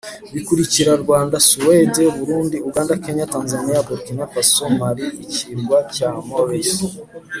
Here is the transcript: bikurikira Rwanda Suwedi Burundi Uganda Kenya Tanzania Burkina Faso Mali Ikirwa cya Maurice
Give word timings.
bikurikira 0.33 0.91
Rwanda 1.03 1.35
Suwedi 1.47 2.03
Burundi 2.17 2.57
Uganda 2.67 2.95
Kenya 3.03 3.25
Tanzania 3.33 3.85
Burkina 3.87 4.25
Faso 4.33 4.63
Mali 4.77 5.05
Ikirwa 5.25 5.77
cya 5.95 6.09
Maurice 6.29 6.85